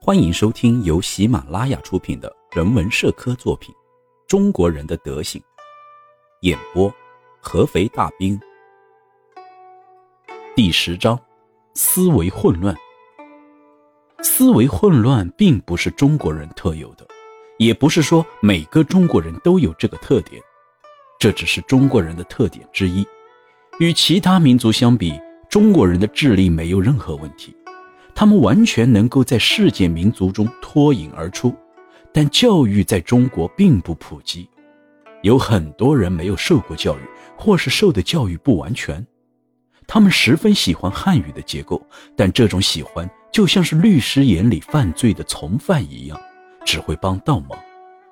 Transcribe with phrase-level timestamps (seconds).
[0.00, 3.74] 欢迎收听由喜马拉雅出品的人文社科作品
[4.28, 5.40] 《中国人的德行》，
[6.42, 6.92] 演播：
[7.40, 8.38] 合肥大兵。
[10.54, 11.18] 第十章：
[11.74, 12.76] 思维混乱。
[14.22, 17.04] 思维混乱并不是中国人特有的，
[17.58, 20.40] 也不是说每个中国人都有这个特点，
[21.18, 23.04] 这只是中国人的特点之一。
[23.80, 25.18] 与其他民族相比，
[25.48, 27.55] 中国人的智力没有任何问题。
[28.18, 31.54] 他们完全能够在世界民族中脱颖而出，
[32.14, 34.48] 但教育在中国并不普及，
[35.20, 37.00] 有很多人没有受过教育，
[37.36, 39.06] 或是受的教育不完全。
[39.86, 46.18] 他们十分喜欢汉语的结构，但这种喜欢就像是律师眼里犯罪的从犯一样，
[46.64, 47.58] 只会帮倒忙，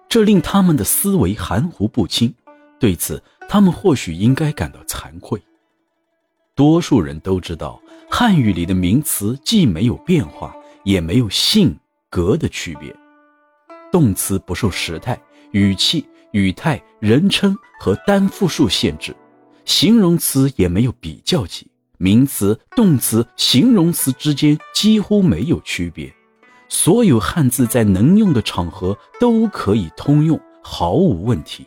[0.06, 2.32] 这令他们的思维含糊不清。
[2.78, 5.42] 对此，他们或许应该感到惭愧。
[6.54, 7.80] 多数人都知道。
[8.16, 11.76] 汉语里的名词既没有变化，也没有性
[12.08, 12.94] 格的区别，
[13.90, 19.12] 动词不受时态、语气、语态、人称和单复数限制，
[19.64, 21.66] 形容词也没有比较级，
[21.98, 26.14] 名词、动词、形容词之间几乎没有区别，
[26.68, 31.66] 所有汉字在能用的场合都可以通用，毫无问题。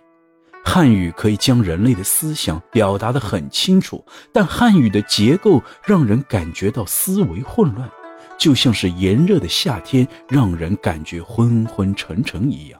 [0.69, 7.89] 汉语可以将人类的思想表达得很清楚，但汉语的结构让人感觉到思维混乱，
[8.37, 12.79] 就像是炎热的夏天让人感觉昏昏沉沉一样。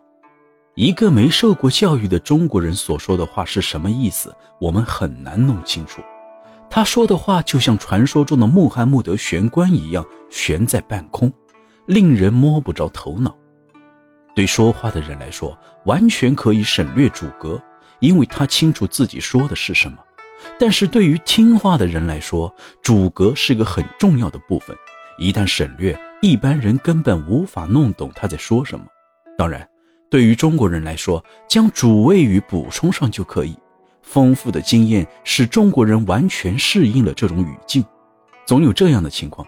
[0.76, 6.02] 一个没受过教育的中国人所说的话是什么意思，我们很难弄清楚。
[6.70, 11.32] 他说的话就像传说中的穆罕默德玄关一样悬在半空，
[11.86, 13.34] 令人摸不着头脑。
[14.36, 17.60] 对说话的人来说，完全可以省略主格。
[18.00, 19.98] 因为他清楚自己说的是什么，
[20.60, 24.76] 但是对于听话的人来说，主格是个很重要的部分。
[25.18, 28.86] 一旦省略，一般人根本无法弄懂他在说什么。
[29.36, 29.68] 当然，
[30.12, 33.56] 对于中国人来说，将主谓语补充上就可以。
[34.04, 37.84] 丰富的经验使中国人完全适应了这种语境。
[38.46, 39.46] 总有这样的情况：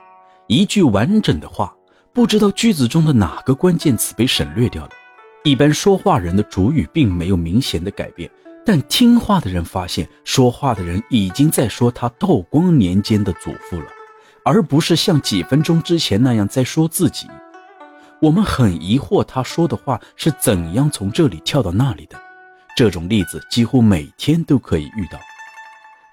[0.47, 1.73] 一句完整的话，
[2.11, 4.89] 不知道句子中的哪个关键词被省略掉了。
[5.43, 8.29] 一般说话人的主语并没有明显的改变。
[8.65, 13.87] 但听话的人发现，说话的人已经在说他道光年间的祖父了，
[14.45, 17.27] 而不是像几分钟之前那样在说自己。
[18.21, 22.19] 我们很疑惑他说的话是怎样从这里跳到那里的。
[22.75, 25.17] 这种例子几乎每天都可以遇到。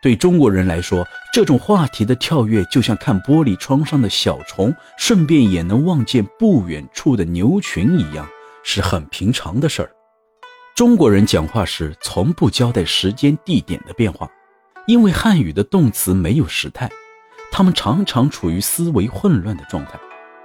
[0.01, 8.27] 对中国人来说，这种话题的跳跃就像看玻璃窗上的小虫，顺便也能望见不远处的牛群一样，
[8.63, 9.91] 是很平常的事儿。
[10.77, 14.31] 中国人讲话时从不交代时间、地点的变化，
[14.87, 16.87] 因为汉语的动词没有时态，
[17.51, 19.93] 他们常常处于思维混乱的状态。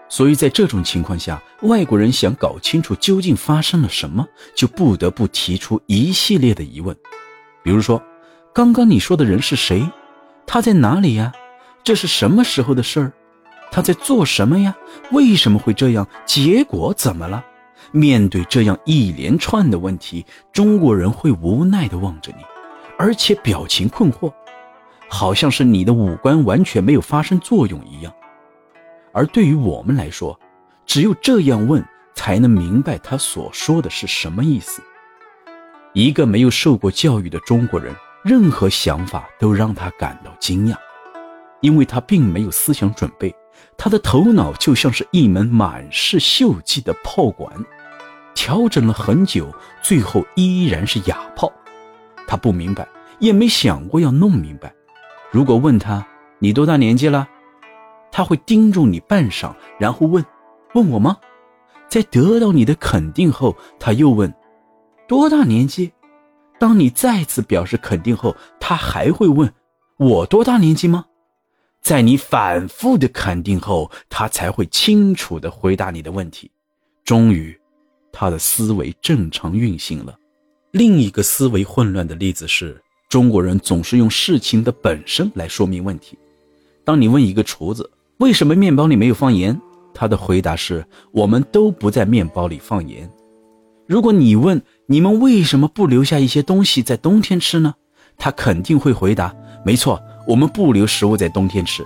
[0.08, 4.26] 所以在这种情况下，外国人想搞清楚究竟发生了什么，
[4.56, 6.96] 就不得不提出一系列的疑问，
[7.62, 8.02] 比如说：
[8.54, 9.86] 刚刚你说的人是谁？
[10.48, 11.34] 他在哪里呀？
[11.84, 13.12] 这是什么时候的事儿？
[13.70, 14.74] 他在做什么呀？
[15.12, 16.08] 为什么会这样？
[16.26, 17.44] 结果怎么了？
[17.92, 22.44] 面对这样一连串的问题，中国人会无奈地望着你，
[22.98, 24.32] 而且表情困惑，
[25.10, 28.14] 好像是你的五官完全没有发生作用一样。
[29.14, 30.40] 而对于我们来说，
[30.86, 31.86] 只有这样问，
[32.16, 34.82] 才能明白他所说的是什么意思。
[35.94, 37.94] 一个没有受过教育的中国人，
[38.24, 40.76] 任何想法都让他感到惊讶，
[41.60, 43.36] 因为他并没有思想准备，
[43.78, 47.54] 他的头脑就像是一门满是锈迹的炮管。
[48.34, 51.52] 调整了很久，最后依然是哑炮。
[52.28, 52.88] 他不明白，
[53.20, 54.74] 也没想过要弄明白。
[55.32, 56.06] 如果问他
[56.40, 57.28] 你多大年纪了，
[58.12, 60.26] 他会盯住你半晌，然后问
[60.74, 61.18] ：“问我吗？”
[61.88, 64.34] 在得到你的肯定后，他又问
[65.08, 65.92] ：“多大年纪？”
[66.58, 69.54] 当你再次表示肯定后，他还会问
[69.98, 71.06] ：“我多大年纪吗？”
[71.82, 76.50] 在你反复的肯定后，他才会清楚地回答你的问题。
[77.04, 77.61] 终于。
[78.12, 80.18] 他的思维正常运行了。
[80.72, 86.18] 另一个思维混乱的例子是，中国人总是用事情的本身来说明问题。
[86.84, 89.60] 当你问一个厨子为什么面包里没有放盐，
[89.94, 93.10] 他的回答是：我们都不在面包里放盐。
[93.88, 97.74] 如果你问你们为什么不留下一些东西在冬天吃呢？
[98.18, 99.36] 他肯定会回答：
[99.66, 101.86] 没错，我们不留食物在冬天吃。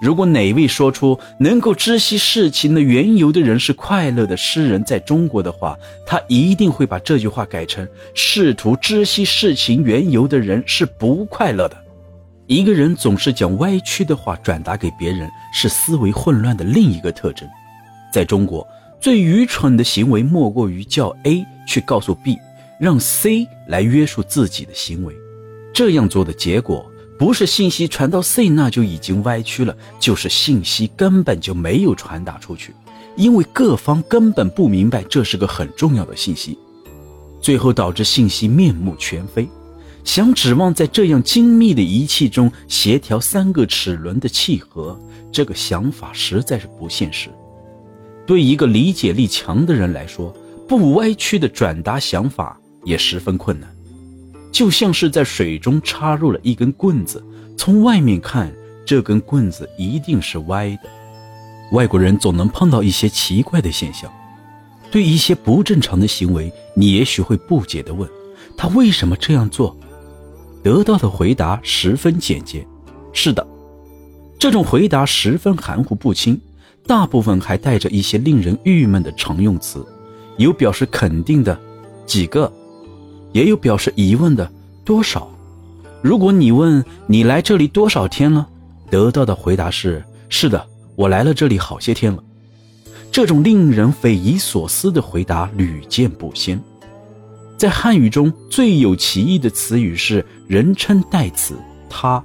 [0.00, 11.76] 如果哪位说出能够知悉事情的缘由的人是快乐的诗人，在中国的话，他一定会把这句话改成：试图知悉事情缘由的人是不快乐的。
[12.46, 17.48] 一个人总是将歪曲的话转达给别人，是思维混乱的另一个特征。
[18.12, 18.66] 在中国，
[19.00, 22.38] 最愚蠢的行为莫过于叫 A 去告诉 B，
[22.78, 25.14] 让 C 来约束自己的行为。
[25.74, 32.74] 这样做的结果，不是信息传到 C 那就已经歪曲了，就是信息根本就没有传达出去，
[33.16, 36.58] 因为各方根本不明白这是个很重要的信息，
[37.40, 39.48] 最后导致信息面目全非。
[40.04, 44.96] 想指望在这样精密的仪器中协调三个齿轮的契合，
[45.32, 47.28] 这个想法实在是不现实。
[48.24, 50.32] 对一个理解力强的人来说，
[50.68, 53.75] 不歪曲的转达想法也十分困难。
[54.56, 57.22] 就像是在水中插入了一根棍子，
[57.58, 58.50] 从外面看，
[58.86, 60.88] 这根棍子一定是歪的。
[61.72, 64.10] 外国人总能碰到一些奇怪的现象，
[64.90, 68.08] 对一些不正常的行为，你也许会不解地问：
[68.56, 69.76] 他为什么这样做？
[70.64, 72.66] 得到的回答十分简洁，
[73.12, 73.46] 是的，
[74.38, 76.40] 这种回答十分含糊不清，
[76.86, 79.84] 大部分还带着一些令人郁闷的常用词，
[80.38, 81.60] 有表示肯定的
[82.06, 82.50] “几个”，
[83.36, 84.50] 也有表示疑问的
[84.82, 85.30] “多少”。
[86.00, 88.48] 如果你问你来这里多少天了，
[88.88, 92.24] 得到的回答是“是的，我来了这里好些天了”。
[93.12, 96.58] 这种令人匪夷所思的回答屡见不鲜。
[97.58, 101.54] 在汉语中最有歧义的词语是人称代词
[101.90, 102.24] “他”，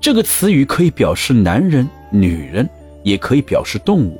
[0.00, 2.68] 这个词语可以表示男人、女人，
[3.02, 4.16] 也可以表示动物。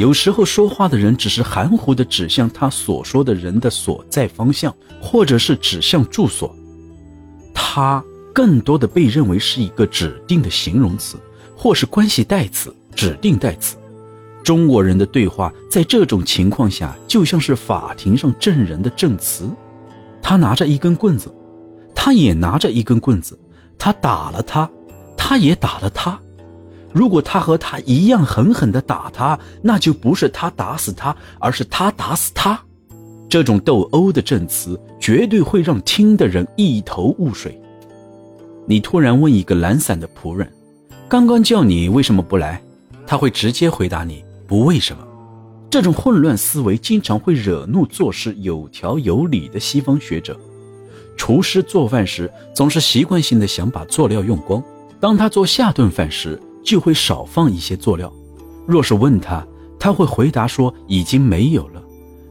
[0.00, 6.56] 有时候说话的人只是含糊地指向他所说的人的所在方向，或者是指向住所。
[7.52, 8.02] 他
[8.32, 11.18] 更多的被认为是一个指定的形容词，
[11.54, 13.76] 或是关系代词、指定代词。
[14.42, 19.50] 中国人的对话在这种情况下就像是法庭上证人的证词。
[20.22, 21.30] 他拿着一根棍子，
[21.94, 23.38] 他也拿着一根棍子，
[23.76, 24.66] 他打了他，
[25.14, 26.18] 他也打了他。
[26.92, 32.60] 如果他和他一样狠狠地打他，那就不是他打死他，而是他打死他。
[33.28, 37.60] 这种斗殴的证词绝对会让听的人一头雾水。
[38.66, 40.50] 你突然问一个懒散的仆人
[41.08, 42.60] ：“刚刚叫你为什么不来？”
[43.06, 44.24] 他会直接回答你。
[44.46, 45.06] 不为什么，
[45.70, 50.36] 这种混乱思维经常会惹怒做事有条有理的西方学者。
[51.16, 54.60] 厨师做饭时总是习惯性的想把佐料用光，
[54.98, 58.12] 当他做下顿饭时就会少放一些佐料。
[58.66, 59.46] 若是问他，
[59.78, 61.82] 他会回答说已经没有了。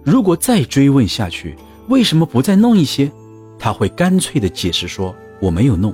[0.04, 1.56] 如果再追问下去，
[1.88, 3.12] 为什么不再弄一些？
[3.58, 5.94] 他会干脆的解释说我没有弄。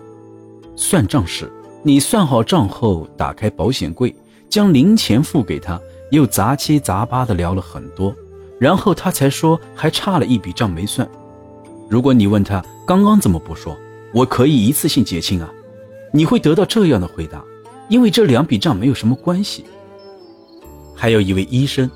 [0.75, 1.51] 算账时，
[1.83, 4.15] 你算好账后，打开保险柜，
[4.49, 5.79] 将零钱付给他。
[6.11, 8.15] 又杂七杂八的聊了很多，
[8.59, 11.09] 然后他才说还差了一笔账没算。
[11.89, 13.75] 如果你问他刚刚怎么不说，
[14.13, 15.51] 我可以一次性结清啊，
[16.13, 17.43] 你会得到这样的回答：
[17.89, 19.65] 因为这两笔账没有什么关系。
[20.95, 21.89] 还有一位医生，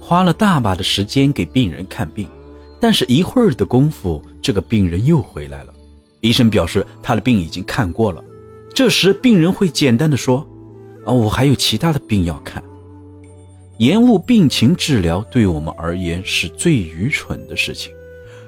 [0.00, 2.28] 花了大把的时间给病人看病，
[2.80, 5.74] 但是一会儿的功夫，这个病人又回来了。
[6.20, 8.24] 医生表示他的病已经看过了，
[8.72, 10.46] 这时病人会简单的说
[11.04, 12.62] ：“啊，我还有其他的病要看。”
[13.78, 17.92] 延误病情治疗对我们而言是最愚蠢的事情，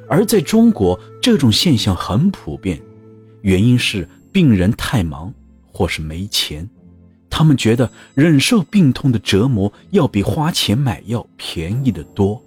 [0.08, 2.80] 而在中国，这种现象很普遍，
[3.42, 5.34] 原因是病人太忙
[5.72, 6.66] 或是没钱，
[7.28, 12.42] 他们觉得忍受病痛的折磨要比花钱买药便宜得多。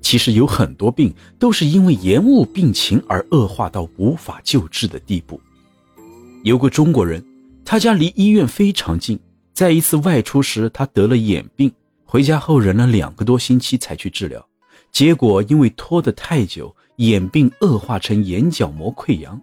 [0.00, 5.40] 其实有很多病都是因为延误病情而恶化到无法救治的地步。
[6.44, 7.22] 有个中国人，
[7.64, 9.18] 他家离医院非常近。
[9.52, 11.70] 在一次外出时，他得了眼病，
[12.04, 14.46] 回家后忍了两个多星期才去治疗，
[14.92, 19.38] 结果因为拖得太久，眼病恶化成眼角膜溃疡，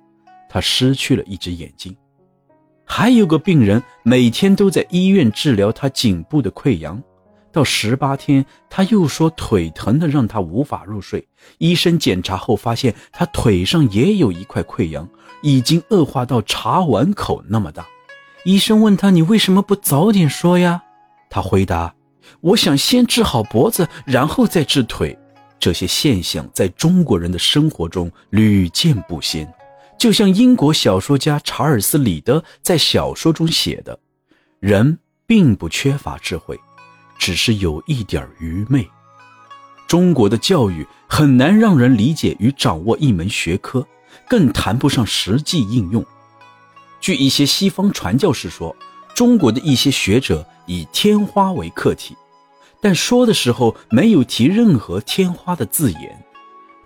[0.50, 1.94] 他失去了一只眼睛。
[2.86, 7.02] 还有个病人每天都在医院治疗他颈部的溃疡，
[7.52, 11.28] 到十八天，他又说腿疼的让他无法入睡。
[11.58, 15.08] 医生检查后发现他腿上也有一块溃疡，
[15.42, 17.86] 已经恶化到茶碗口那么大。
[18.44, 20.84] 医生问他：“你为什么不早点说呀？”
[21.30, 21.96] 他回答
[22.42, 25.18] ：“我想先治好脖子，然后再治腿。”
[25.58, 29.52] 这些现象在中国人的生活中屡见不鲜。
[29.98, 33.98] 就像英国小说家查尔斯·里德在小说中写的
[34.60, 36.60] ：“人并不缺乏智慧，
[37.18, 38.88] 只是有一点愚昧。”
[39.88, 43.88] 中国的教育很难让人理解与掌握一门学科，
[44.28, 46.06] 更谈不上实际应用。
[47.00, 48.76] 据一些西方传教士说，
[49.16, 52.16] 中国的一些学者以天花为课题，
[52.82, 56.26] 但说的时候没有提任何天花的字眼。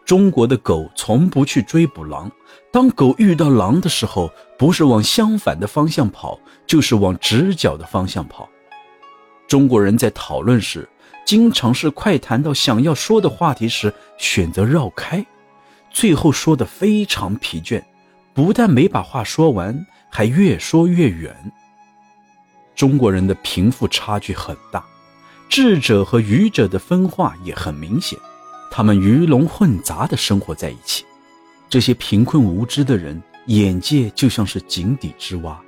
[0.10, 2.32] 中国的狗从不去追捕狼，
[2.72, 8.50] 当狗遇到狼的时候，不是往相反的方向跑，就是往直角的方向跑。
[9.48, 10.90] 中国人在讨论时，
[11.28, 15.24] 经常是快谈到想要说的话题时选择绕开，
[15.92, 17.80] 最后说的非常疲倦，
[18.34, 21.36] 不但没把话说完，还越说越远。
[22.76, 24.84] 中国人的贫富差距很大，
[25.48, 28.18] 智者和愚者的分化也很明显，
[28.72, 31.04] 他们鱼龙混杂的生活在一起。
[31.70, 35.60] 这些贫困无知的人，眼界就像是井底之蛙，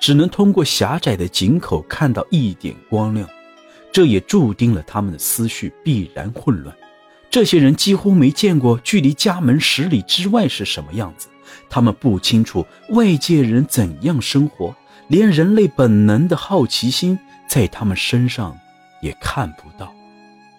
[0.00, 3.28] 只能通过狭窄的井口看到一点光亮，
[3.92, 6.74] 这也注定了他们的思绪必然混乱。
[7.30, 11.28] 这些人几乎没见过距离家门十里之外是什么样子，
[11.70, 14.74] 他们不清楚外界人怎样生活。
[15.08, 18.56] 连人类本能的好奇心在他们身上
[19.02, 19.92] 也看不到。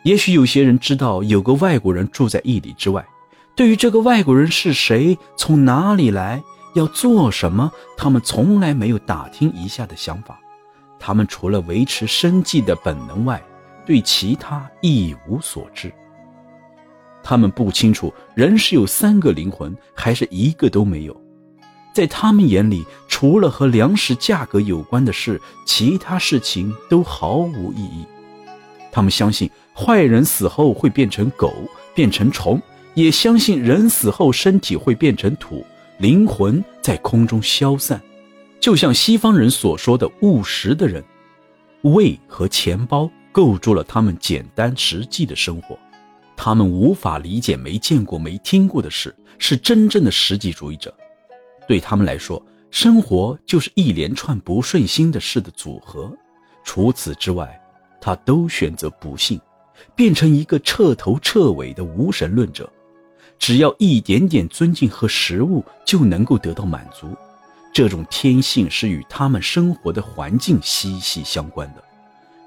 [0.03, 3.05] 也许有些人知道有个外国人住在一里之外，
[3.55, 6.43] 对于这个外国人是谁、从哪里来、
[6.75, 10.39] 要做什么，他们从来没有打听一下的想法。
[10.99, 13.41] 他们除了维持生计的本能外，
[13.85, 15.93] 对其他一无所知。
[17.21, 21.21] 他们不清楚人是有三个灵魂，还是一个都没有。
[21.93, 28.05] 在他们眼里，除了和粮食价格有关的事，其他事情都毫无意义。
[28.91, 31.53] 他们相信坏人死后会变成狗，
[31.95, 32.61] 变成虫，
[32.93, 35.65] 也相信人死后身体会变成土，
[35.97, 38.01] 灵魂在空中消散。
[38.59, 41.03] 就像西方人所说的务实的人，
[41.81, 45.77] 胃和钱包构筑了他们简单实际的生活。
[46.35, 50.93] 他们无法理解没见过、没听过的事，是真正的实际主义者。
[51.67, 56.11] 对他们来说，生活就是一连串不顺心的事的组合。
[56.63, 57.59] 除此之外，
[57.99, 59.39] 他都选择不信，
[59.95, 62.71] 变成一个彻头彻尾的无神论者。
[63.39, 67.07] 只要一点点尊敬和食物就能够得到满足，
[67.73, 71.83] 这种天性是与他们生活的环境息息相关的。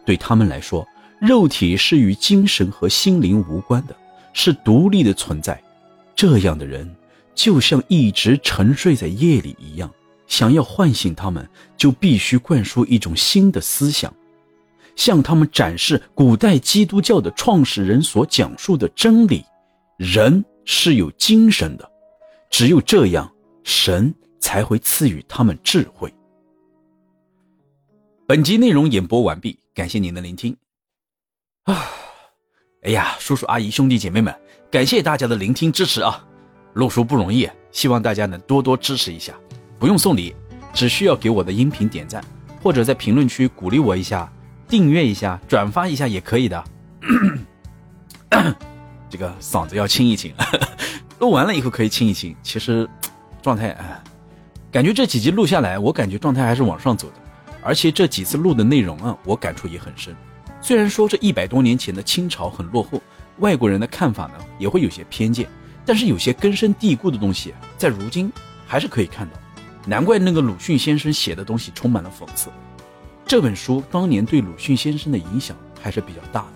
[0.05, 0.87] 对他们来说，
[1.21, 3.97] 肉体是与精神和心灵无关的，
[4.33, 5.63] 是独立的存在。
[6.15, 6.95] 这样的人。
[7.35, 9.93] 就像一直沉睡在夜里一样，
[10.27, 14.11] 想要唤醒他们，就必须灌输一种新的思想，
[14.97, 19.45] 向他们展示古代基督教的创始人所讲述的真理：
[19.97, 21.89] 人是有精神的，
[22.51, 23.31] 只有这样，
[23.63, 26.13] 神才会赐予他们智慧。
[28.27, 30.57] 本集内容演播完毕，感谢您的聆听。
[31.65, 31.87] 啊，
[32.83, 34.35] 哎呀，叔叔阿姨兄弟姐妹们，
[34.71, 36.27] 感谢大家的聆听支持啊！
[36.75, 39.39] 录书不容易，希望大家能多多支持一下。
[39.79, 40.35] 不用送礼，
[40.73, 42.25] 只需要给我的音频点赞，
[42.63, 44.33] 或者在评论区鼓励我一下，
[44.69, 46.65] 订阅一下，转发一下也可以的。
[49.09, 50.35] 这个嗓子要清一清，
[51.21, 52.35] 录完了以后可以清一清。
[52.43, 52.89] 其实
[53.41, 53.77] 状态，
[54.71, 57.15] 感觉这几集录下来，我感觉状态还是往上走的。
[57.63, 60.15] 而且这几次录的内容啊，我感触也很深。
[60.61, 63.01] 虽然说这一百多年前的清朝很落后，
[63.39, 65.49] 外国人的看法呢也会有些偏见。
[65.85, 68.31] 但是有些根深蒂固的东西，在如今
[68.67, 69.35] 还是可以看到，
[69.87, 72.51] 难怪那个鲁迅先生写的东西充满了讽刺。
[73.29, 76.49] 这本书当年对鲁迅先生的影响还是比较大的。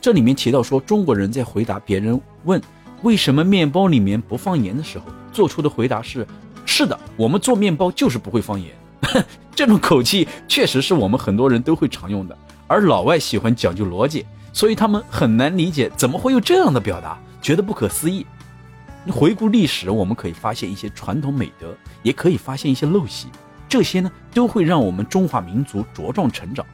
[0.00, 2.60] 这里面提到说，中国人在回答别人问
[3.02, 6.26] 为什么面包里面不放盐的时候，做出的回答是：
[6.66, 8.70] 是的，我们做面包就是不会放盐。
[9.54, 18.26] 这种口气确实是我们很多人都会常用的，而老外喜欢讲究逻辑，所以他们很难理解怎么会有这样的表达，觉得不可思议。
[19.08, 21.72] 回顾历史，我们可以发现一些传统美德，
[22.02, 23.28] 也可以发现一些陋习，
[23.68, 26.64] 这些呢都会让我们中华民族茁壮成长。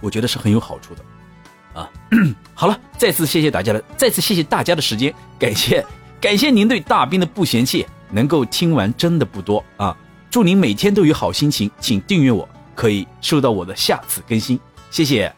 [0.00, 1.90] 我觉得是很有好处的，啊，
[2.54, 5.84] 好了，再次谢谢大家的，再次谢谢大家的时间，感谢
[6.20, 9.96] 感谢您对大兵的不嫌弃，能够听完真的不多啊！
[10.30, 15.37] 祝您每天都有好心情，请订阅我，可以收到我的下次更新，谢谢。